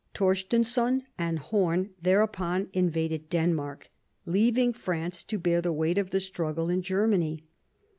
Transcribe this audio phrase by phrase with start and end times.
[0.15, 3.91] Torstenson and Horn thereupon invaded Denmark,
[4.25, 7.43] leaving France to bear the weight of the struggle in Germany.